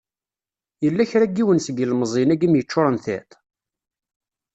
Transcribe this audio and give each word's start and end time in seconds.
Yella 0.83 1.03
kra 1.09 1.25
n 1.27 1.33
yiwen 1.35 1.59
seg 1.65 1.75
yilemẓyen-agi 1.79 2.45
i 2.47 2.49
m-yeččuren 2.49 2.97
tiṭ? 3.05 3.31